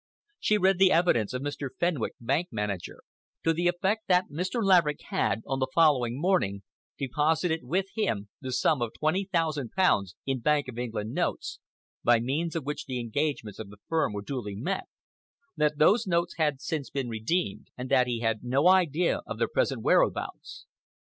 [0.39, 1.69] She read the evidence of Mr.
[1.79, 3.03] Fenwick, bank manager,
[3.43, 4.63] to the effect that Mr.
[4.63, 6.63] Laverick had, on the following morning,
[6.97, 11.59] deposited with him the sum of twenty thousand pounds in Bank of England notes,
[12.03, 14.85] by means of which the engagements of the firm were duly met,
[15.55, 19.47] that those notes had since been redeemed, and that he had no idea of their
[19.49, 20.65] present whereabouts.